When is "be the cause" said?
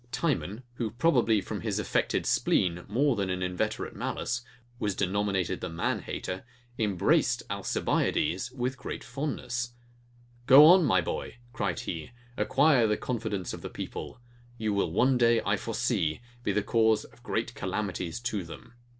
16.41-17.03